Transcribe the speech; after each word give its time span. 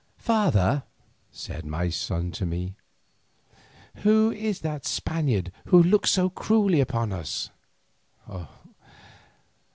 "Father," 0.17 0.81
said 1.31 1.63
my 1.63 1.89
son 1.89 2.31
to 2.31 2.43
me, 2.43 2.73
"who 3.97 4.31
is 4.31 4.61
that 4.61 4.83
Spaniard 4.83 5.51
who 5.65 5.83
looks 5.83 6.09
so 6.09 6.27
cruelly 6.27 6.81
upon 6.81 7.13
us?" 7.13 7.51